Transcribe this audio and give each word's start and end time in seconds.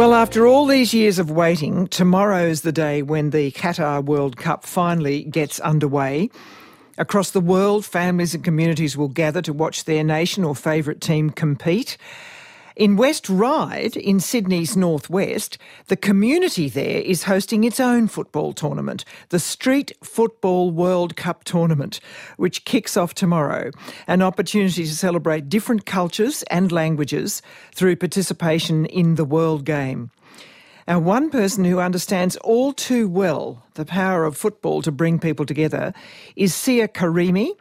Well, 0.00 0.14
after 0.14 0.46
all 0.46 0.64
these 0.64 0.94
years 0.94 1.18
of 1.18 1.30
waiting, 1.30 1.86
tomorrow's 1.86 2.62
the 2.62 2.72
day 2.72 3.02
when 3.02 3.28
the 3.28 3.50
Qatar 3.50 4.02
World 4.02 4.38
Cup 4.38 4.64
finally 4.64 5.24
gets 5.24 5.60
underway. 5.60 6.30
Across 6.96 7.32
the 7.32 7.40
world, 7.42 7.84
families 7.84 8.34
and 8.34 8.42
communities 8.42 8.96
will 8.96 9.08
gather 9.08 9.42
to 9.42 9.52
watch 9.52 9.84
their 9.84 10.02
nation 10.02 10.42
or 10.42 10.56
favourite 10.56 11.02
team 11.02 11.28
compete. 11.28 11.98
In 12.76 12.96
West 12.96 13.28
Ryde, 13.28 13.96
in 13.96 14.20
Sydney's 14.20 14.76
northwest, 14.76 15.58
the 15.88 15.96
community 15.96 16.68
there 16.68 17.00
is 17.00 17.24
hosting 17.24 17.64
its 17.64 17.80
own 17.80 18.06
football 18.06 18.52
tournament, 18.52 19.04
the 19.30 19.40
Street 19.40 19.90
Football 20.04 20.70
World 20.70 21.16
Cup 21.16 21.42
Tournament, 21.42 21.98
which 22.36 22.64
kicks 22.64 22.96
off 22.96 23.12
tomorrow. 23.12 23.72
An 24.06 24.22
opportunity 24.22 24.84
to 24.84 24.94
celebrate 24.94 25.48
different 25.48 25.84
cultures 25.84 26.44
and 26.44 26.70
languages 26.70 27.42
through 27.74 27.96
participation 27.96 28.86
in 28.86 29.16
the 29.16 29.24
World 29.24 29.64
Game. 29.64 30.10
Now, 30.90 30.98
one 30.98 31.30
person 31.30 31.64
who 31.64 31.78
understands 31.78 32.34
all 32.38 32.72
too 32.72 33.08
well 33.08 33.62
the 33.74 33.84
power 33.84 34.24
of 34.24 34.36
football 34.36 34.82
to 34.82 34.90
bring 34.90 35.20
people 35.20 35.46
together 35.46 35.94
is 36.34 36.52
Sia 36.52 36.88
Karimi, 36.88 37.52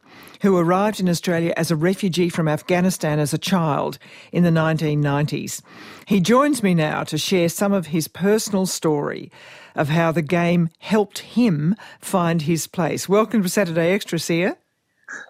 who 0.41 0.57
arrived 0.57 0.99
in 0.99 1.07
Australia 1.07 1.53
as 1.55 1.69
a 1.69 1.75
refugee 1.75 2.29
from 2.29 2.47
Afghanistan 2.47 3.19
as 3.19 3.31
a 3.31 3.37
child 3.37 3.99
in 4.31 4.41
the 4.41 4.49
1990s. 4.49 5.61
He 6.07 6.21
joins 6.21 6.63
me 6.63 6.73
now 6.73 7.03
to 7.03 7.19
share 7.19 7.49
some 7.49 7.71
of 7.71 7.85
his 7.85 8.07
personal 8.07 8.65
story 8.65 9.31
of 9.75 9.89
how 9.89 10.11
the 10.11 10.23
game 10.23 10.69
helped 10.79 11.19
him 11.19 11.75
find 11.99 12.41
his 12.41 12.65
place. 12.65 13.07
Welcome 13.07 13.43
to 13.43 13.49
Saturday 13.49 13.91
Extra, 13.91 14.17
Sia. 14.17 14.57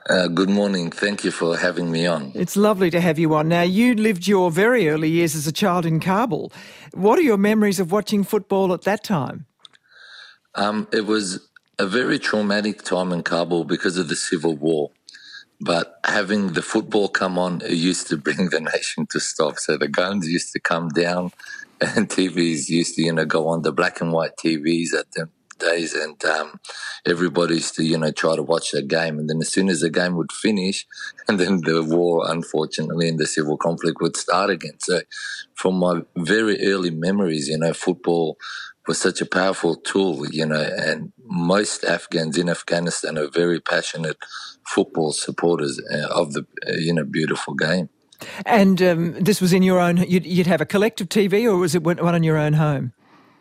Uh, 0.10 0.28
good 0.28 0.50
morning. 0.50 0.90
Thank 0.90 1.24
you 1.24 1.32
for 1.32 1.56
having 1.56 1.92
me 1.92 2.08
on. 2.08 2.32
It's 2.34 2.58
lovely 2.58 2.90
to 2.90 3.00
have 3.00 3.20
you 3.20 3.34
on. 3.36 3.48
Now, 3.48 3.62
you 3.62 3.94
lived 3.94 4.28
your 4.28 4.50
very 4.50 4.90
early 4.90 5.10
years 5.10 5.36
as 5.36 5.46
a 5.46 5.52
child 5.52 5.86
in 5.86 6.00
Kabul. 6.00 6.52
What 6.94 7.20
are 7.20 7.24
your 7.24 7.38
memories 7.38 7.80
of 7.80 7.92
watching 7.92 8.24
football 8.24 8.74
at 8.74 8.84
that 8.84 9.04
time? 9.04 9.46
Um, 10.56 10.88
it 10.92 11.06
was 11.06 11.48
a 11.78 11.86
very 11.86 12.20
traumatic 12.20 12.82
time 12.84 13.12
in 13.12 13.24
Kabul 13.24 13.64
because 13.64 13.98
of 13.98 14.10
the 14.10 14.16
civil 14.16 14.56
war. 14.56 14.92
But 15.62 16.00
having 16.06 16.54
the 16.54 16.62
football 16.62 17.10
come 17.10 17.38
on, 17.38 17.62
it 17.62 17.72
used 17.72 18.08
to 18.08 18.18
bring 18.18 18.50
the 18.50 18.60
nation 18.74 19.08
to 19.08 19.20
stop. 19.20 19.60
So 19.60 19.78
the 19.78 19.88
guns 19.88 20.28
used 20.28 20.54
to 20.54 20.60
come 20.60 20.90
down 20.90 21.32
and 21.82 22.10
TVs 22.16 22.70
used 22.70 22.96
to, 22.96 23.04
you 23.04 23.14
know, 23.14 23.26
go 23.26 23.48
on 23.48 23.62
the 23.62 23.72
black 23.72 24.02
and 24.02 24.12
white 24.12 24.38
TVs 24.38 24.94
at 24.94 25.12
the 25.14 25.30
days, 25.60 25.94
and 25.94 26.24
um, 26.26 26.60
everybody 27.06 27.56
used 27.56 27.76
to, 27.76 27.84
you 27.84 27.98
know, 27.98 28.12
try 28.12 28.36
to 28.36 28.44
watch 28.44 28.72
the 28.72 28.82
game. 28.82 29.20
And 29.20 29.30
then 29.30 29.40
as 29.42 29.52
soon 29.52 29.70
as 29.70 29.82
the 29.82 29.90
game 29.90 30.16
would 30.16 30.32
finish, 30.32 30.86
and 31.28 31.40
then 31.40 31.62
the 31.62 31.84
war, 31.84 32.24
unfortunately, 32.28 33.08
and 33.10 33.20
the 33.20 33.28
civil 33.28 33.58
conflict 33.58 34.02
would 34.02 34.18
start 34.18 34.50
again. 34.50 34.80
So, 34.80 35.02
from 35.56 35.76
my 35.76 36.02
very 36.18 36.66
early 36.66 36.92
memories, 36.92 37.48
you 37.48 37.58
know, 37.58 37.74
football 37.74 38.38
was 38.88 39.00
such 39.00 39.22
a 39.22 39.26
powerful 39.26 39.76
tool, 39.76 40.28
you 40.32 40.46
know, 40.46 40.68
and 40.78 41.14
most 41.24 41.84
Afghans 41.84 42.38
in 42.38 42.50
Afghanistan 42.50 43.18
are 43.20 43.30
very 43.30 43.60
passionate 43.60 44.18
football 44.66 45.12
supporters 45.12 45.80
uh, 45.94 46.08
of 46.08 46.34
the, 46.34 46.46
uh, 46.68 46.72
you 46.74 46.94
know, 46.94 47.04
beautiful 47.04 47.54
game. 47.54 47.90
And 48.46 48.82
um, 48.82 49.14
this 49.14 49.42
was 49.42 49.54
in 49.54 49.64
your 49.64 49.80
own, 49.80 49.98
you'd, 49.98 50.26
you'd, 50.26 50.48
have 50.48 50.60
a 50.60 50.66
collective 50.66 51.08
TV 51.08 51.46
or 51.46 51.58
was 51.58 51.76
it 51.76 51.84
one 51.84 52.16
in 52.16 52.24
your 52.24 52.38
own 52.38 52.54
home? 52.54 52.94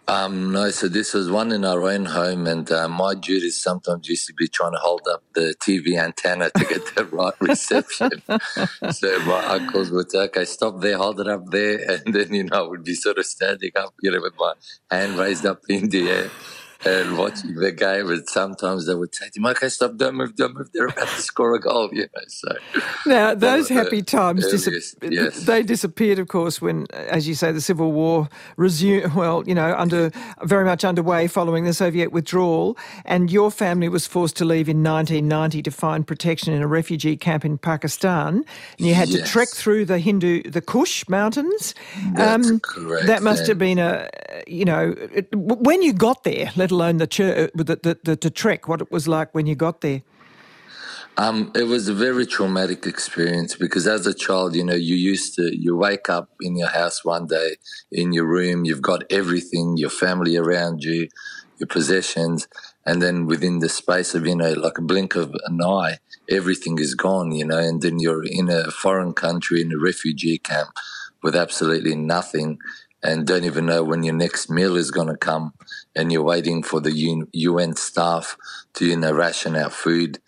Um, 0.09 0.53
no, 0.53 0.71
so 0.71 0.89
this 0.89 1.13
was 1.13 1.31
one 1.31 1.53
in 1.53 1.67
our 1.67 1.83
own 1.83 2.07
home, 2.07 2.47
and 2.47 2.71
uh, 2.73 2.89
my 2.89 3.15
duties 3.15 3.63
sometimes 3.63 4.09
used 4.09 4.27
to 4.29 4.33
be 4.33 4.49
trying 4.49 4.73
to 4.73 4.79
hold 4.79 5.07
up 5.07 5.23
the 5.35 5.55
TV 5.61 5.99
antenna 5.99 6.49
to 6.57 6.65
get 6.65 6.95
the 6.95 7.05
right 7.13 7.35
reception. 7.41 8.11
so 8.91 9.19
my 9.27 9.45
uncles 9.45 9.91
would 9.91 10.11
say, 10.11 10.21
okay, 10.21 10.47
stop 10.47 10.81
there, 10.81 10.97
hold 10.97 11.21
it 11.21 11.29
up 11.29 11.51
there. 11.51 11.79
And 12.07 12.15
then, 12.15 12.33
you 12.33 12.45
know, 12.45 12.65
I 12.65 12.67
would 12.67 12.85
be 12.85 12.95
sort 12.95 13.19
of 13.19 13.27
standing 13.27 13.73
up, 13.77 13.93
you 14.03 14.11
know, 14.11 14.21
with 14.23 14.33
my 14.39 14.55
hand 14.91 15.19
raised 15.19 15.45
up 15.45 15.61
in 15.69 15.91
the 15.91 16.09
air 16.09 16.31
and 16.85 17.19
watching 17.19 17.55
the 17.55 17.73
game. 17.73 18.11
And 18.11 18.29
sometimes 18.29 18.87
they 18.87 18.95
would 18.95 19.15
say 19.15 19.29
to 19.31 19.41
me, 19.41 19.51
okay, 19.51 19.69
stop, 19.69 19.97
don't 19.97 20.15
move, 20.15 20.37
don't 20.37 20.55
move. 20.55 20.71
They're 20.73 20.87
about 20.87 21.09
to 21.09 21.21
score 21.21 21.55
a 21.55 21.61
goal, 21.61 21.89
you 21.93 22.03
know. 22.03 22.23
So 22.29 22.49
now 23.07 23.35
those 23.35 23.69
happy 23.69 24.03
times 24.03 24.49
dis- 24.49 24.95
yes. 25.03 25.45
they 25.45 25.63
disappeared, 25.63 26.19
of 26.19 26.29
course, 26.29 26.61
when, 26.61 26.87
as 26.93 27.27
you 27.27 27.35
say, 27.35 27.53
the 27.53 27.61
civil 27.61 27.93
war 27.93 28.29
resumed. 28.57 29.15
Well, 29.15 29.43
you 29.47 29.55
know, 29.55 29.75
under 29.77 30.11
very 30.43 30.65
much 30.65 30.85
underway 30.85 31.27
following 31.27 31.65
the 31.65 31.73
Soviet 31.73 32.13
withdrawal, 32.13 32.77
and 33.05 33.31
your 33.31 33.51
family 33.51 33.89
was 33.89 34.07
forced 34.07 34.37
to 34.37 34.45
leave 34.45 34.69
in 34.69 34.83
1990 34.83 35.63
to 35.63 35.71
find 35.71 36.07
protection 36.07 36.53
in 36.53 36.63
a 36.63 36.67
refugee 36.67 37.17
camp 37.17 37.45
in 37.45 37.59
Pakistan, 37.59 38.45
and 38.79 38.87
you 38.87 38.95
had 38.95 39.09
yes. 39.09 39.23
to 39.23 39.33
trek 39.33 39.49
through 39.49 39.85
the 39.85 39.99
Hindu, 39.99 40.43
the 40.43 40.61
Kush 40.61 41.09
Mountains. 41.09 41.75
That's 42.15 42.49
um, 42.49 42.61
correct. 42.61 43.07
That 43.07 43.23
must 43.23 43.47
have 43.47 43.59
been 43.59 43.79
a, 43.79 44.09
you 44.47 44.65
know, 44.65 44.95
when 45.33 45.83
you 45.83 45.93
got 45.93 46.25
there. 46.25 46.51
Let 46.57 46.68
alone 46.71 46.99
the, 46.99 47.07
church, 47.07 47.51
the, 47.55 47.65
the, 47.65 47.99
the, 48.03 48.17
the 48.17 48.31
trek, 48.31 48.69
what 48.69 48.81
it 48.81 48.91
was 48.91 49.07
like 49.09 49.35
when 49.35 49.47
you 49.47 49.55
got 49.55 49.81
there? 49.81 50.03
Um, 51.17 51.51
it 51.57 51.65
was 51.65 51.89
a 51.89 51.95
very 51.95 52.27
traumatic 52.27 52.87
experience 52.87 53.57
because 53.57 53.89
as 53.89 54.07
a 54.07 54.15
child, 54.15 54.55
you 54.55 54.65
know, 54.65 54.77
you 54.77 54.95
used 54.95 55.35
to, 55.35 55.51
you 55.53 55.77
wake 55.77 56.09
up 56.09 56.31
in 56.41 56.57
your 56.57 56.69
house 56.69 57.05
one 57.05 57.27
day, 57.27 57.57
in 57.91 58.13
your 58.13 58.25
room, 58.25 58.65
you've 58.65 58.83
got 58.83 59.03
everything, 59.11 59.77
your 59.77 59.91
family 59.91 60.37
around 60.37 60.85
you, 60.85 61.09
your 61.59 61.67
possessions, 61.67 62.47
and 62.87 63.03
then 63.03 63.27
within 63.27 63.59
the 63.59 63.69
space 63.69 64.15
of, 64.15 64.27
you 64.27 64.37
know, 64.37 64.53
like 64.53 64.79
a 64.79 64.83
blink 64.83 65.17
of 65.17 65.35
an 65.47 65.61
eye, 65.61 65.99
everything 66.31 66.79
is 66.79 66.95
gone, 66.95 67.33
you 67.33 67.45
know, 67.45 67.59
and 67.59 67.83
then 67.83 67.99
you're 67.99 68.25
in 68.25 68.49
a 68.49 68.71
foreign 68.71 69.13
country, 69.13 69.61
in 69.61 69.73
a 69.73 69.79
refugee 69.79 70.39
camp 70.39 70.71
with 71.23 71.35
absolutely 71.35 71.97
nothing 71.97 72.59
and 73.03 73.27
don't 73.27 73.45
even 73.45 73.67
know 73.67 73.85
when 73.85 74.03
your 74.03 74.15
next 74.15 74.51
meal 74.51 74.77
is 74.77 74.91
going 74.91 75.09
to 75.09 75.17
come 75.17 75.53
and 75.95 76.13
you're 76.13 76.23
waiting 76.23 76.63
for 76.63 76.81
the 76.81 77.27
UN 77.33 77.77
staff 77.77 78.37
to, 78.75 78.87
you 78.87 78.97
know, 78.97 79.13
ration 79.13 79.57
out 79.57 79.73
food. 79.73 80.19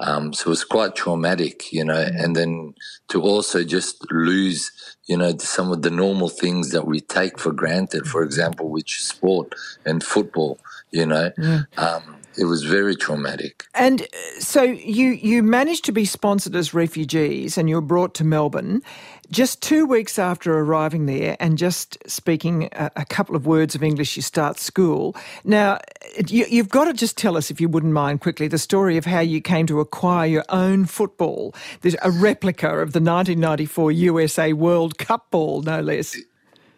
Um, 0.00 0.32
so 0.32 0.50
it's 0.50 0.64
quite 0.64 0.96
traumatic, 0.96 1.72
you 1.72 1.84
know, 1.84 1.94
and 2.00 2.34
then 2.34 2.74
to 3.08 3.22
also 3.22 3.62
just 3.62 4.10
lose, 4.10 4.72
you 5.06 5.16
know, 5.16 5.36
some 5.38 5.70
of 5.70 5.82
the 5.82 5.90
normal 5.90 6.28
things 6.28 6.70
that 6.70 6.86
we 6.86 7.00
take 7.00 7.38
for 7.38 7.52
granted, 7.52 8.06
for 8.06 8.22
example, 8.22 8.68
which 8.68 9.02
sport 9.02 9.54
and 9.84 10.02
football, 10.02 10.58
you 10.90 11.06
know. 11.06 11.30
Yeah. 11.38 11.62
Um, 11.76 12.16
it 12.36 12.44
was 12.44 12.64
very 12.64 12.96
traumatic. 12.96 13.64
And 13.74 14.02
uh, 14.02 14.06
so 14.40 14.62
you 14.62 15.08
you 15.08 15.42
managed 15.42 15.84
to 15.86 15.92
be 15.92 16.04
sponsored 16.04 16.56
as 16.56 16.74
refugees, 16.74 17.58
and 17.58 17.68
you 17.68 17.76
were 17.76 17.80
brought 17.80 18.14
to 18.14 18.24
Melbourne. 18.24 18.82
Just 19.30 19.62
two 19.62 19.86
weeks 19.86 20.18
after 20.18 20.58
arriving 20.58 21.06
there, 21.06 21.36
and 21.40 21.56
just 21.56 21.96
speaking 22.06 22.68
a, 22.72 22.90
a 22.96 23.04
couple 23.04 23.34
of 23.34 23.46
words 23.46 23.74
of 23.74 23.82
English, 23.82 24.16
you 24.16 24.22
start 24.22 24.58
school. 24.58 25.16
Now, 25.44 25.78
you, 26.26 26.44
you've 26.48 26.68
got 26.68 26.84
to 26.84 26.92
just 26.92 27.16
tell 27.16 27.36
us, 27.36 27.50
if 27.50 27.60
you 27.60 27.68
wouldn't 27.68 27.92
mind, 27.94 28.20
quickly 28.20 28.48
the 28.48 28.58
story 28.58 28.96
of 28.98 29.06
how 29.06 29.20
you 29.20 29.40
came 29.40 29.66
to 29.68 29.80
acquire 29.80 30.26
your 30.26 30.44
own 30.50 30.84
football. 30.84 31.54
There's 31.80 31.96
a 32.02 32.10
replica 32.10 32.68
of 32.68 32.92
the 32.92 33.00
1994 33.00 33.92
USA 33.92 34.52
World 34.52 34.98
Cup 34.98 35.30
ball, 35.30 35.62
no 35.62 35.80
less. 35.80 36.16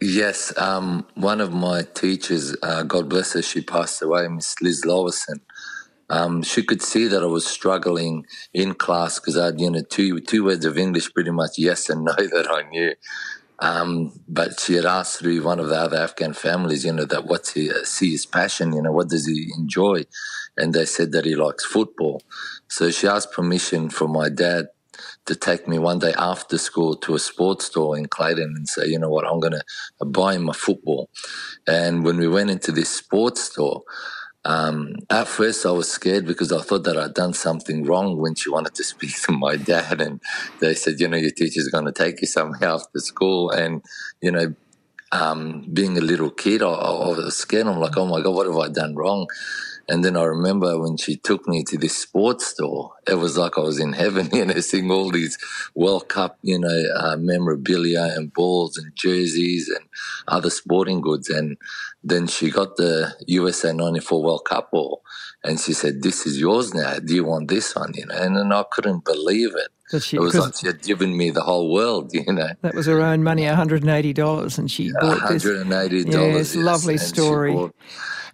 Yes, 0.00 0.56
um, 0.58 1.06
one 1.14 1.40
of 1.40 1.52
my 1.52 1.82
teachers, 1.82 2.56
uh, 2.62 2.84
God 2.84 3.08
bless 3.08 3.32
her, 3.32 3.42
she 3.42 3.62
passed 3.62 4.02
away, 4.02 4.28
Miss 4.28 4.54
Liz 4.62 4.84
Lowison. 4.84 5.40
Um, 6.10 6.42
she 6.42 6.62
could 6.62 6.82
see 6.82 7.08
that 7.08 7.22
I 7.22 7.26
was 7.26 7.46
struggling 7.46 8.26
in 8.52 8.74
class 8.74 9.18
because 9.18 9.36
I 9.38 9.46
had, 9.46 9.60
you 9.60 9.70
know, 9.70 9.82
two 9.82 10.20
two 10.20 10.44
words 10.44 10.64
of 10.64 10.78
English, 10.78 11.12
pretty 11.14 11.30
much 11.32 11.52
yes 11.58 11.88
and 11.90 12.04
no 12.04 12.12
that 12.18 12.48
I 12.50 12.68
knew. 12.68 12.94
Um, 13.60 14.12
but 14.28 14.60
she 14.60 14.74
had 14.74 14.84
asked 14.84 15.18
through 15.20 15.42
one 15.42 15.60
of 15.60 15.68
the 15.68 15.76
other 15.76 15.96
Afghan 15.98 16.34
families, 16.34 16.84
you 16.84 16.92
know, 16.92 17.06
that 17.06 17.26
what's 17.26 17.54
he 17.54 17.70
uh, 17.70 17.84
see 17.84 18.12
his 18.12 18.26
passion, 18.26 18.72
you 18.74 18.82
know, 18.82 18.92
what 18.92 19.08
does 19.08 19.26
he 19.26 19.50
enjoy, 19.58 20.04
and 20.56 20.74
they 20.74 20.84
said 20.86 21.12
that 21.12 21.24
he 21.24 21.34
likes 21.34 21.64
football. 21.64 22.22
So 22.68 22.90
she 22.90 23.08
asked 23.08 23.32
permission 23.32 23.90
from 23.90 24.12
my 24.12 24.28
dad 24.28 24.66
to 25.26 25.34
take 25.34 25.66
me 25.66 25.78
one 25.78 25.98
day 25.98 26.12
after 26.18 26.58
school 26.58 26.96
to 26.96 27.14
a 27.14 27.18
sports 27.18 27.66
store 27.66 27.96
in 27.96 28.06
Clayton 28.06 28.54
and 28.56 28.68
say, 28.68 28.86
you 28.86 28.98
know 28.98 29.08
what, 29.08 29.26
I'm 29.26 29.40
going 29.40 29.52
to 29.54 30.04
buy 30.04 30.34
him 30.34 30.48
a 30.48 30.54
football. 30.54 31.08
And 31.66 32.04
when 32.04 32.18
we 32.18 32.28
went 32.28 32.50
into 32.50 32.72
this 32.72 32.90
sports 32.90 33.42
store, 33.42 33.82
um, 34.46 34.96
at 35.08 35.26
first 35.26 35.64
I 35.64 35.70
was 35.70 35.90
scared 35.90 36.26
because 36.26 36.52
I 36.52 36.60
thought 36.60 36.84
that 36.84 36.98
I'd 36.98 37.14
done 37.14 37.32
something 37.32 37.84
wrong 37.84 38.18
when 38.18 38.34
she 38.34 38.50
wanted 38.50 38.74
to 38.74 38.84
speak 38.92 39.20
to 39.22 39.32
my 39.32 39.56
dad. 39.56 40.00
And 40.00 40.20
they 40.60 40.74
said, 40.74 41.00
you 41.00 41.08
know, 41.08 41.16
your 41.16 41.30
teacher's 41.30 41.68
going 41.68 41.86
to 41.86 41.92
take 41.92 42.20
you 42.20 42.26
somewhere 42.26 42.64
after 42.68 42.98
school. 42.98 43.50
And, 43.50 43.82
you 44.20 44.30
know, 44.30 44.54
um, 45.12 45.66
being 45.72 45.96
a 45.96 46.00
little 46.00 46.30
kid, 46.30 46.62
I, 46.62 46.66
I 46.66 47.08
was 47.08 47.36
scared. 47.36 47.66
I'm 47.66 47.78
like, 47.78 47.96
oh 47.96 48.06
my 48.06 48.20
God, 48.20 48.34
what 48.34 48.46
have 48.46 48.56
I 48.56 48.68
done 48.68 48.96
wrong? 48.96 49.26
And 49.88 50.04
then 50.04 50.16
I 50.16 50.24
remember 50.24 50.78
when 50.78 50.96
she 50.96 51.16
took 51.16 51.46
me 51.46 51.62
to 51.64 51.76
this 51.76 51.96
sports 51.96 52.46
store, 52.46 52.92
it 53.06 53.14
was 53.14 53.36
like 53.36 53.58
I 53.58 53.60
was 53.60 53.78
in 53.78 53.92
heaven, 53.92 54.30
you 54.32 54.44
know, 54.44 54.60
seeing 54.60 54.90
all 54.90 55.10
these 55.10 55.38
World 55.74 56.08
Cup, 56.08 56.38
you 56.42 56.58
know, 56.58 56.84
uh, 56.96 57.16
memorabilia 57.16 58.12
and 58.16 58.32
balls 58.32 58.78
and 58.78 58.94
jerseys 58.96 59.68
and 59.68 59.86
other 60.28 60.50
sporting 60.50 61.00
goods. 61.00 61.28
And 61.28 61.58
then 62.02 62.26
she 62.26 62.50
got 62.50 62.76
the 62.76 63.14
USA 63.26 63.72
94 63.72 64.22
World 64.22 64.44
Cup 64.44 64.70
ball 64.70 65.02
and 65.42 65.60
she 65.60 65.74
said, 65.74 66.02
This 66.02 66.26
is 66.26 66.40
yours 66.40 66.72
now. 66.72 66.98
Do 66.98 67.14
you 67.14 67.24
want 67.24 67.48
this 67.48 67.74
one? 67.76 67.92
You 67.94 68.06
know, 68.06 68.16
and 68.16 68.36
then 68.36 68.52
I 68.52 68.64
couldn't 68.70 69.04
believe 69.04 69.54
it. 69.54 69.68
That 69.94 70.02
she, 70.02 70.16
it 70.16 70.20
was 70.20 70.34
like 70.34 70.56
she 70.56 70.66
had 70.66 70.82
given 70.82 71.16
me 71.16 71.30
the 71.30 71.42
whole 71.42 71.72
world, 71.72 72.12
you 72.14 72.24
know. 72.32 72.48
That 72.62 72.74
was 72.74 72.86
her 72.86 73.00
own 73.00 73.22
money, 73.22 73.42
$180, 73.42 74.58
and 74.58 74.70
she 74.70 74.90
bought 75.00 75.20
$180, 75.20 75.28
this. 75.28 75.44
$180, 75.44 76.12
yes. 76.12 76.56
lovely 76.56 76.98
story. 76.98 77.70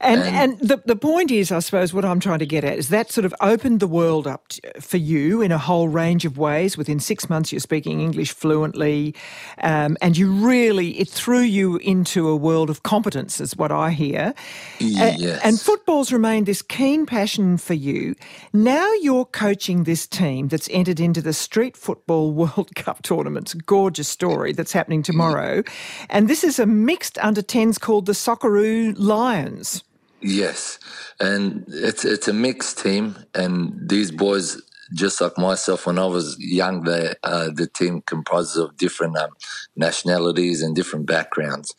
And, 0.03 0.23
and, 0.23 0.59
and 0.61 0.69
the, 0.69 0.83
the 0.87 0.97
point 0.97 1.31
is, 1.31 1.53
I 1.53 1.59
suppose, 1.59 1.93
what 1.93 2.07
I'm 2.07 2.21
trying 2.21 2.39
to 2.39 2.47
get 2.47 2.65
at 2.65 2.79
is 2.79 2.89
that 2.89 3.13
sort 3.13 3.27
of 3.27 3.35
opened 3.43 3.81
the 3.81 3.87
world 3.87 4.27
up 4.27 4.51
for 4.81 4.97
you 4.97 5.43
in 5.43 5.53
a 5.53 5.59
whole 5.59 5.89
range 5.89 6.25
of 6.25 6.39
ways. 6.39 6.79
Within 6.79 7.01
six 7.01 7.29
months, 7.29 7.53
you're 7.53 7.61
speaking 7.61 8.01
English 8.01 8.33
fluently, 8.33 9.15
um, 9.63 9.99
and 10.01 10.17
you 10.17 10.33
really, 10.33 10.99
it 10.99 11.09
threw 11.09 11.41
you 11.41 11.77
into 11.77 12.29
a 12.29 12.37
world 12.37 12.71
of 12.71 12.83
competence, 12.83 13.43
is 13.43 13.57
what 13.57 13.71
I 13.71 13.91
hear. 13.91 14.33
Yes. 14.79 15.21
Uh, 15.21 15.41
and 15.45 15.61
football's 15.61 16.13
remained 16.13 16.47
this 16.47 16.63
keen 16.63 17.05
passion 17.05 17.59
for 17.59 17.75
you. 17.75 18.15
Now 18.55 18.91
you're 19.03 19.27
coaching 19.27 19.85
this 19.85 20.07
team 20.07 20.49
that's 20.49 20.69
entered 20.71 20.99
into 20.99 21.21
the 21.21 21.35
Street 21.51 21.77
Football 21.77 22.33
World 22.41 22.71
Cup 22.77 23.03
tournaments. 23.03 23.55
Gorgeous 23.55 24.07
story 24.07 24.53
that's 24.53 24.71
happening 24.73 25.03
tomorrow. 25.03 25.65
And 26.09 26.29
this 26.29 26.45
is 26.45 26.61
a 26.61 26.67
mixed 26.67 27.19
under 27.19 27.43
10s 27.43 27.81
called 27.81 28.07
the 28.07 28.13
Socceroo 28.13 28.95
Lions. 28.97 29.83
Yes, 30.21 30.79
and 31.19 31.65
it's 31.67 32.05
it's 32.05 32.29
a 32.29 32.33
mixed 32.33 32.79
team, 32.79 33.17
and 33.35 33.73
these 33.89 34.11
boys, 34.11 34.61
just 34.95 35.21
like 35.21 35.39
myself, 35.39 35.87
when 35.87 35.99
I 35.99 36.07
was 36.07 36.37
young, 36.39 36.83
they, 36.83 37.15
uh, 37.23 37.51
the 37.55 37.67
team 37.67 38.03
comprises 38.03 38.57
of 38.57 38.77
different 38.77 39.17
um, 39.17 39.31
nationalities 39.77 40.63
and 40.63 40.75
different 40.75 41.07
backgrounds, 41.07 41.75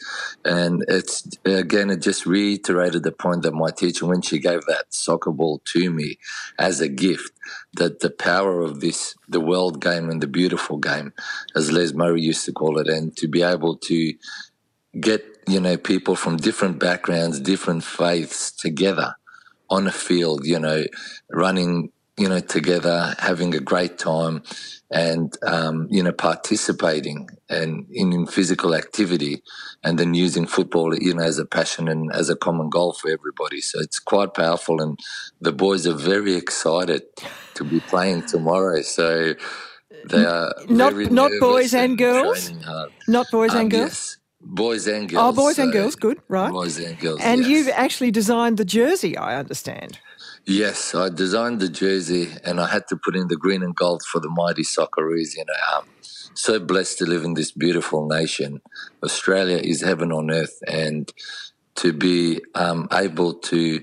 and 0.46 0.84
it's 0.88 1.28
again, 1.46 1.90
it 1.90 2.02
just 2.02 2.26
reiterated 2.26 3.04
the 3.04 3.12
point 3.12 3.44
that 3.44 3.54
my 3.54 3.72
teacher, 3.72 4.06
when 4.06 4.22
she 4.22 4.40
gave 4.40 4.62
that 4.68 4.86
soccer 4.90 5.32
ball 5.32 5.62
to 5.66 5.92
me 5.92 6.18
as 6.58 6.80
a 6.80 6.88
gift, 6.88 7.32
that 7.74 8.00
the 8.00 8.10
power 8.10 8.62
of 8.62 8.80
this, 8.80 9.16
the 9.28 9.42
world 9.42 9.82
game 9.82 10.10
and 10.10 10.22
the 10.22 10.28
beautiful 10.28 10.78
game, 10.78 11.14
as 11.56 11.72
Les 11.72 11.94
Murray 11.94 12.22
used 12.22 12.46
to 12.46 12.54
call 12.54 12.78
it, 12.78 12.88
and 12.88 13.16
to 13.18 13.28
be 13.28 13.42
able 13.42 13.78
to 13.78 14.14
get 15.00 15.26
you 15.48 15.60
know 15.60 15.78
people 15.78 16.16
from 16.16 16.38
different 16.38 16.80
backgrounds, 16.80 17.40
different 17.40 17.84
faiths 17.84 18.52
together 18.52 19.16
on 19.72 19.88
a 19.88 19.92
field, 19.92 20.46
you 20.46 20.60
know, 20.60 20.84
running 21.32 21.92
you 22.18 22.28
know 22.28 22.40
together, 22.40 23.16
having 23.20 23.56
a 23.56 23.60
great 23.60 23.98
time, 23.98 24.44
and 24.92 25.36
um, 25.46 25.88
you 25.90 26.04
know 26.04 26.12
participating 26.12 27.30
and 27.50 27.88
in, 27.92 28.14
in 28.14 28.28
physical 28.28 28.76
activity, 28.76 29.42
and 29.84 29.98
then 29.98 30.14
using 30.14 30.46
football 30.46 30.96
you 30.96 31.14
know 31.14 31.24
as 31.24 31.40
a 31.40 31.46
passion 31.46 31.88
and 31.88 32.12
as 32.14 32.30
a 32.30 32.36
common 32.36 32.70
goal 32.70 32.94
for 32.94 33.10
everybody. 33.10 33.62
So 33.62 33.80
it's 33.80 34.00
quite 34.00 34.34
powerful, 34.34 34.82
and 34.82 35.00
the 35.40 35.52
boys 35.52 35.88
are 35.88 35.96
very 35.96 36.36
excited 36.36 37.04
to 37.56 37.64
be 37.64 37.80
playing 37.80 38.26
tomorrow. 38.28 38.82
So. 38.82 39.36
They 40.10 40.26
are 40.26 40.52
not 40.68 40.96
not 41.12 41.32
boys 41.40 41.76
and, 41.76 41.96
girls. 41.96 42.52
Not 43.08 43.28
boys 43.30 43.52
um, 43.52 43.60
and 43.60 43.72
girls. 43.72 43.90
Yes. 43.90 44.18
Boys 44.44 44.88
and 44.88 45.08
girls. 45.08 45.24
Oh, 45.24 45.36
boys 45.36 45.56
so 45.58 45.64
and 45.64 45.72
girls, 45.72 45.96
good, 45.96 46.20
right. 46.28 46.52
Boys 46.52 46.80
and 46.80 47.00
girls. 47.00 47.20
And 47.22 47.42
yes. 47.42 47.50
you've 47.50 47.70
actually 47.70 48.12
designed 48.12 48.58
the 48.58 48.66
jersey, 48.66 49.18
I 49.18 49.38
understand. 49.38 50.00
Yes, 50.46 50.96
I 50.96 51.10
designed 51.10 51.60
the 51.60 51.70
jersey 51.70 52.30
and 52.44 52.60
I 52.60 52.68
had 52.68 52.88
to 52.88 52.98
put 52.98 53.16
in 53.16 53.28
the 53.28 53.38
green 53.38 53.62
and 53.62 53.76
gold 53.76 54.02
for 54.12 54.20
the 54.20 54.30
mighty 54.30 54.64
Socceroos. 54.64 55.38
You 55.38 55.46
know, 55.46 55.54
I'm 55.78 55.86
so 56.34 56.60
blessed 56.60 56.98
to 57.00 57.06
live 57.06 57.24
in 57.24 57.36
this 57.36 57.52
beautiful 57.52 58.08
nation. 58.08 58.62
Australia 59.04 59.58
is 59.58 59.82
heaven 59.82 60.12
on 60.12 60.32
earth, 60.32 60.58
and 60.68 61.12
to 61.76 61.94
be 61.94 62.42
um, 62.56 62.88
able 62.92 63.36
to 63.36 63.82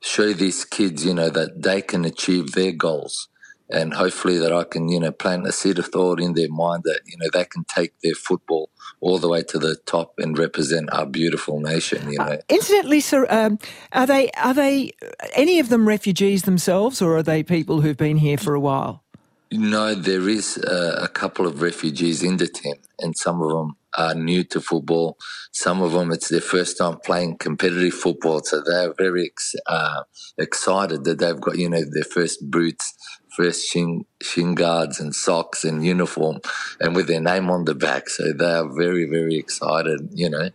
show 0.00 0.32
these 0.32 0.64
kids, 0.64 1.04
you 1.04 1.14
know, 1.14 1.30
that 1.30 1.62
they 1.62 1.82
can 1.82 2.04
achieve 2.04 2.52
their 2.52 2.72
goals 2.72 3.28
and 3.70 3.94
hopefully 3.94 4.38
that 4.38 4.52
I 4.52 4.64
can, 4.64 4.88
you 4.88 5.00
know, 5.00 5.12
plant 5.12 5.46
a 5.46 5.52
seed 5.52 5.78
of 5.78 5.86
thought 5.86 6.20
in 6.20 6.34
their 6.34 6.50
mind 6.50 6.82
that, 6.84 7.00
you 7.06 7.16
know, 7.18 7.28
they 7.32 7.44
can 7.44 7.64
take 7.64 7.92
their 8.00 8.14
football 8.14 8.70
all 9.00 9.18
the 9.18 9.28
way 9.28 9.42
to 9.42 9.58
the 9.58 9.76
top 9.86 10.14
and 10.18 10.38
represent 10.38 10.92
our 10.92 11.06
beautiful 11.06 11.60
nation, 11.60 12.10
you 12.10 12.18
know. 12.18 12.24
Uh, 12.24 12.36
incidentally, 12.48 13.00
sir, 13.00 13.26
um, 13.28 13.58
are 13.92 14.06
they, 14.06 14.30
are 14.32 14.54
they, 14.54 14.92
any 15.34 15.60
of 15.60 15.68
them 15.68 15.86
refugees 15.86 16.42
themselves 16.42 17.02
or 17.02 17.16
are 17.16 17.22
they 17.22 17.42
people 17.42 17.80
who've 17.80 17.96
been 17.96 18.16
here 18.16 18.38
for 18.38 18.54
a 18.54 18.60
while? 18.60 19.04
No, 19.50 19.94
there 19.94 20.28
is 20.28 20.58
uh, 20.58 20.98
a 21.02 21.08
couple 21.08 21.46
of 21.46 21.62
refugees 21.62 22.22
in 22.22 22.36
the 22.36 22.46
team, 22.46 22.74
and 22.98 23.16
some 23.16 23.40
of 23.40 23.48
them 23.48 23.76
are 23.98 24.14
new 24.14 24.44
to 24.44 24.60
football. 24.60 25.18
Some 25.52 25.82
of 25.82 25.92
them, 25.92 26.12
it's 26.12 26.28
their 26.28 26.40
first 26.40 26.78
time 26.78 26.98
playing 27.04 27.38
competitive 27.38 27.94
football, 27.94 28.40
so 28.40 28.62
they're 28.62 28.94
very 28.94 29.26
ex- 29.26 29.56
uh, 29.66 30.04
excited 30.38 31.04
that 31.04 31.18
they've 31.18 31.40
got 31.40 31.58
you 31.58 31.68
know 31.68 31.82
their 31.90 32.04
first 32.04 32.50
boots, 32.50 32.94
first 33.36 33.68
shin, 33.68 34.04
shin 34.22 34.54
guards 34.54 35.00
and 35.00 35.14
socks 35.14 35.64
and 35.64 35.84
uniform, 35.84 36.40
and 36.80 36.94
with 36.94 37.08
their 37.08 37.20
name 37.20 37.50
on 37.50 37.64
the 37.64 37.74
back. 37.74 38.08
So 38.08 38.32
they 38.32 38.52
are 38.52 38.68
very 38.68 39.04
very 39.04 39.36
excited, 39.36 40.08
you 40.12 40.30
know, 40.30 40.50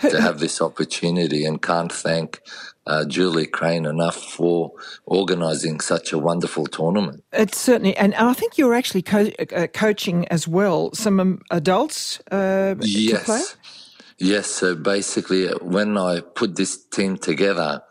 to 0.00 0.20
have 0.26 0.40
this 0.40 0.60
opportunity, 0.60 1.44
and 1.44 1.60
can't 1.60 1.92
thank 1.92 2.40
uh, 2.86 3.04
Julie 3.04 3.46
Crane 3.46 3.84
enough 3.84 4.16
for 4.16 4.72
organising 5.06 5.80
such 5.80 6.12
a 6.12 6.18
wonderful 6.18 6.66
tournament. 6.66 7.24
It's 7.32 7.58
certainly, 7.58 7.96
and 7.96 8.14
I 8.14 8.32
think 8.32 8.58
you're 8.58 8.74
actually 8.74 9.02
co- 9.02 9.32
uh, 9.54 9.66
coaching 9.68 10.26
as 10.28 10.46
well 10.46 10.94
some 10.94 11.20
um, 11.20 11.42
adults. 11.50 12.20
Uh, 12.30 12.76
yes, 12.80 13.56
yes. 14.18 14.46
So 14.46 14.74
basically, 14.74 15.48
uh, 15.48 15.58
when 15.62 15.96
I 15.96 16.20
put 16.20 16.56
this 16.56 16.84
team 16.86 17.16
together. 17.16 17.82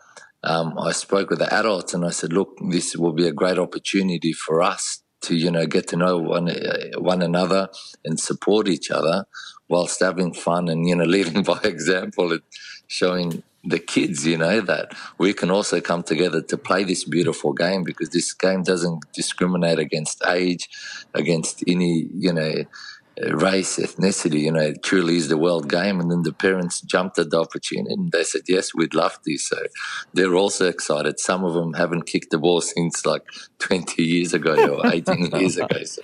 Um, 0.44 0.78
I 0.78 0.92
spoke 0.92 1.30
with 1.30 1.40
the 1.40 1.52
adults 1.52 1.92
and 1.92 2.04
I 2.04 2.10
said, 2.10 2.32
"Look, 2.32 2.56
this 2.70 2.94
will 2.94 3.14
be 3.14 3.26
a 3.26 3.32
great 3.32 3.58
opportunity 3.58 4.32
for 4.32 4.62
us 4.62 5.02
to, 5.22 5.34
you 5.34 5.50
know, 5.50 5.66
get 5.66 5.88
to 5.88 5.96
know 5.96 6.18
one 6.18 6.48
uh, 6.48 6.98
one 6.98 7.20
another 7.20 7.68
and 8.04 8.20
support 8.20 8.68
each 8.68 8.90
other, 8.92 9.26
whilst 9.68 10.00
having 10.00 10.32
fun 10.32 10.68
and 10.68 10.88
you 10.88 10.94
know 10.94 11.04
leading 11.16 11.42
by 11.42 11.58
example 11.64 12.32
and 12.32 12.42
showing 12.86 13.42
the 13.66 13.78
kids, 13.78 14.26
you 14.26 14.38
know, 14.38 14.60
that 14.60 14.94
we 15.18 15.32
can 15.32 15.50
also 15.50 15.80
come 15.80 16.02
together 16.02 16.40
to 16.42 16.56
play 16.56 16.84
this 16.84 17.04
beautiful 17.04 17.52
game 17.52 17.82
because 17.82 18.10
this 18.10 18.32
game 18.32 18.62
doesn't 18.62 19.04
discriminate 19.12 19.78
against 19.78 20.22
age, 20.26 20.68
against 21.14 21.64
any, 21.66 22.08
you 22.14 22.32
know, 22.32 22.64
race, 23.32 23.78
ethnicity, 23.78 24.40
you 24.40 24.52
know, 24.52 24.60
it 24.60 24.82
truly 24.82 25.16
is 25.16 25.28
the 25.28 25.36
world 25.36 25.68
game. 25.68 26.00
And 26.00 26.10
then 26.10 26.22
the 26.22 26.32
parents 26.32 26.80
jumped 26.80 27.18
at 27.18 27.30
the 27.30 27.40
opportunity 27.40 27.92
and 27.92 28.12
they 28.12 28.24
said, 28.24 28.42
yes, 28.48 28.74
we'd 28.74 28.94
love 28.94 29.18
to. 29.22 29.38
So 29.38 29.56
they're 30.12 30.34
also 30.34 30.68
excited. 30.68 31.18
Some 31.18 31.44
of 31.44 31.54
them 31.54 31.72
haven't 31.74 32.02
kicked 32.02 32.30
the 32.30 32.38
ball 32.38 32.60
since 32.60 33.06
like 33.06 33.22
20 33.58 34.02
years 34.02 34.34
ago 34.34 34.54
or 34.78 34.92
18 34.92 35.30
years 35.40 35.56
ago. 35.56 35.82
So 35.84 36.02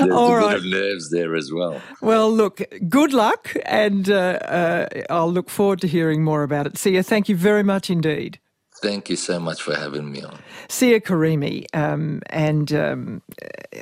there's 0.00 0.12
All 0.12 0.32
a 0.32 0.36
right. 0.36 0.48
bit 0.50 0.58
of 0.58 0.64
nerves 0.66 1.10
there 1.10 1.34
as 1.34 1.50
well. 1.52 1.80
Well, 2.00 2.30
look, 2.30 2.60
good 2.88 3.12
luck. 3.12 3.54
And 3.66 4.08
uh, 4.08 4.14
uh, 4.14 4.86
I'll 5.10 5.32
look 5.32 5.50
forward 5.50 5.80
to 5.80 5.88
hearing 5.88 6.22
more 6.22 6.42
about 6.42 6.66
it. 6.66 6.74
Siya, 6.74 7.04
thank 7.04 7.28
you 7.28 7.36
very 7.36 7.62
much 7.62 7.90
indeed. 7.90 8.38
Thank 8.82 9.08
you 9.08 9.14
so 9.14 9.38
much 9.38 9.62
for 9.62 9.76
having 9.76 10.10
me 10.10 10.22
on. 10.22 10.40
Siya 10.68 11.00
Karimi 11.00 11.66
um, 11.72 12.20
and 12.26 12.72
um, 12.72 13.22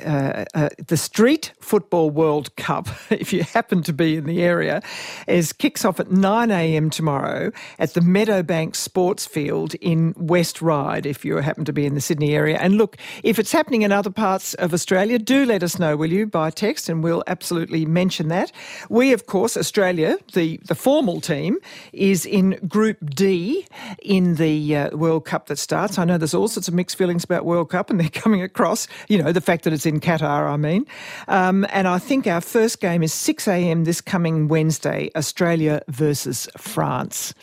uh, 0.05 0.45
uh, 0.53 0.69
the 0.85 0.95
Street 0.95 1.53
Football 1.59 2.11
World 2.11 2.55
Cup, 2.55 2.87
if 3.09 3.33
you 3.33 3.41
happen 3.43 3.81
to 3.81 3.93
be 3.93 4.15
in 4.15 4.25
the 4.25 4.43
area, 4.43 4.83
is 5.27 5.53
kicks 5.53 5.83
off 5.85 5.99
at 5.99 6.11
9 6.11 6.51
a.m. 6.51 6.91
tomorrow 6.91 7.51
at 7.79 7.95
the 7.95 8.01
Meadowbank 8.01 8.75
Sports 8.75 9.25
Field 9.25 9.73
in 9.81 10.13
West 10.17 10.61
Ryde, 10.61 11.07
if 11.07 11.25
you 11.25 11.37
happen 11.37 11.65
to 11.65 11.73
be 11.73 11.87
in 11.87 11.95
the 11.95 12.01
Sydney 12.01 12.35
area. 12.35 12.59
And 12.59 12.77
look, 12.77 12.95
if 13.23 13.39
it's 13.39 13.51
happening 13.51 13.81
in 13.81 13.91
other 13.91 14.11
parts 14.11 14.53
of 14.55 14.71
Australia, 14.71 15.17
do 15.17 15.45
let 15.45 15.63
us 15.63 15.79
know, 15.79 15.97
will 15.97 16.11
you, 16.11 16.27
by 16.27 16.51
text, 16.51 16.89
and 16.89 17.03
we'll 17.03 17.23
absolutely 17.25 17.87
mention 17.87 18.27
that. 18.27 18.51
We, 18.87 19.13
of 19.13 19.25
course, 19.25 19.57
Australia, 19.57 20.19
the, 20.33 20.59
the 20.65 20.75
formal 20.75 21.21
team, 21.21 21.57
is 21.91 22.23
in 22.23 22.59
Group 22.67 22.97
D 23.15 23.65
in 24.03 24.35
the 24.35 24.75
uh, 24.75 24.90
World 24.93 25.25
Cup 25.25 25.47
that 25.47 25.57
starts. 25.57 25.97
I 25.97 26.05
know 26.05 26.17
there's 26.17 26.33
all 26.33 26.47
sorts 26.47 26.67
of 26.67 26.73
mixed 26.73 26.97
feelings 26.97 27.23
about 27.23 27.45
World 27.45 27.69
Cup, 27.69 27.89
and 27.89 27.99
they're 27.99 28.09
coming 28.11 28.41
across. 28.41 28.87
You 29.07 29.21
know, 29.21 29.31
the 29.31 29.41
fact 29.41 29.63
that 29.63 29.73
it's 29.73 29.85
in 29.85 29.99
Qatar. 29.99 30.49
I 30.49 30.57
mean, 30.57 30.85
um, 31.27 31.65
and 31.69 31.87
I 31.87 31.99
think 31.99 32.27
our 32.27 32.41
first 32.41 32.79
game 32.81 33.03
is 33.03 33.13
6 33.13 33.47
a.m. 33.47 33.83
this 33.83 34.01
coming 34.01 34.47
Wednesday. 34.47 35.09
Australia 35.15 35.81
versus 35.87 36.47
France. 36.57 37.33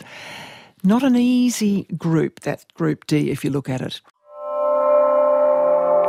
Not 0.85 1.03
an 1.03 1.17
easy 1.17 1.85
group, 1.97 2.41
that 2.41 2.73
Group 2.75 3.07
D, 3.07 3.31
if 3.31 3.45
you 3.45 3.51
look 3.51 3.69
at 3.69 3.81
it. 3.81 4.01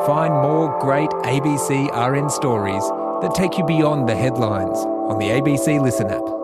Find 0.05 0.33
more 0.33 0.77
great 0.79 1.09
ABC 1.09 1.89
RN 1.91 2.29
stories 2.29 2.83
that 3.21 3.33
take 3.35 3.57
you 3.57 3.65
beyond 3.65 4.07
the 4.07 4.15
headlines 4.15 4.77
on 4.79 5.19
the 5.19 5.25
ABC 5.25 5.81
Listen 5.81 6.07
app. 6.07 6.38